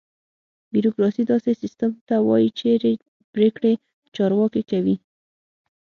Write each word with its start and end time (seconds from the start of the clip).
بیوروکراسي: 0.73 1.23
داسې 1.31 1.51
سیستم 1.61 1.91
ته 2.07 2.15
وایي 2.27 2.49
چېرې 2.59 2.93
پرېکړې 3.33 3.73
چارواکي 4.15 4.63
کوي. 4.71 4.95